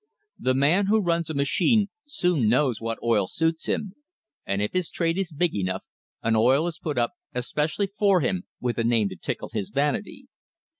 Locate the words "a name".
8.79-9.09